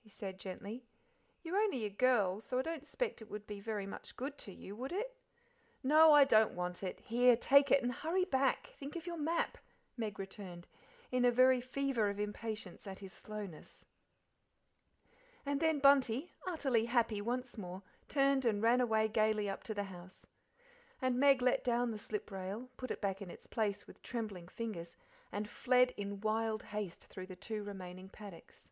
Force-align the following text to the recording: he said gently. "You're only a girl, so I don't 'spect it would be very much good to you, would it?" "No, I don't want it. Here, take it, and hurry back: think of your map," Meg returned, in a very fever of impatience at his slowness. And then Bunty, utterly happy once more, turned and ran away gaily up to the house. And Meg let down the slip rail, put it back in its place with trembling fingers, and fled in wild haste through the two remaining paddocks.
he 0.00 0.08
said 0.08 0.40
gently. 0.40 0.82
"You're 1.42 1.58
only 1.58 1.84
a 1.84 1.90
girl, 1.90 2.40
so 2.40 2.58
I 2.58 2.62
don't 2.62 2.86
'spect 2.86 3.20
it 3.20 3.28
would 3.30 3.46
be 3.46 3.60
very 3.60 3.84
much 3.84 4.16
good 4.16 4.38
to 4.38 4.50
you, 4.50 4.74
would 4.74 4.92
it?" 4.92 5.14
"No, 5.82 6.10
I 6.14 6.24
don't 6.24 6.54
want 6.54 6.82
it. 6.82 7.00
Here, 7.00 7.36
take 7.36 7.70
it, 7.70 7.82
and 7.82 7.92
hurry 7.92 8.24
back: 8.24 8.68
think 8.78 8.96
of 8.96 9.06
your 9.06 9.18
map," 9.18 9.58
Meg 9.98 10.18
returned, 10.18 10.68
in 11.12 11.26
a 11.26 11.30
very 11.30 11.60
fever 11.60 12.08
of 12.08 12.18
impatience 12.18 12.86
at 12.86 13.00
his 13.00 13.12
slowness. 13.12 13.84
And 15.44 15.60
then 15.60 15.80
Bunty, 15.80 16.32
utterly 16.46 16.86
happy 16.86 17.20
once 17.20 17.58
more, 17.58 17.82
turned 18.08 18.46
and 18.46 18.62
ran 18.62 18.80
away 18.80 19.06
gaily 19.08 19.50
up 19.50 19.62
to 19.64 19.74
the 19.74 19.84
house. 19.84 20.26
And 21.02 21.20
Meg 21.20 21.42
let 21.42 21.62
down 21.62 21.90
the 21.90 21.98
slip 21.98 22.30
rail, 22.30 22.70
put 22.78 22.90
it 22.90 23.02
back 23.02 23.20
in 23.20 23.30
its 23.30 23.46
place 23.46 23.86
with 23.86 24.00
trembling 24.00 24.48
fingers, 24.48 24.96
and 25.30 25.46
fled 25.46 25.92
in 25.98 26.22
wild 26.22 26.62
haste 26.62 27.04
through 27.08 27.26
the 27.26 27.36
two 27.36 27.62
remaining 27.62 28.08
paddocks. 28.08 28.70